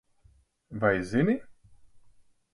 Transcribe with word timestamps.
Vai 0.71 1.03
zini? 1.03 1.35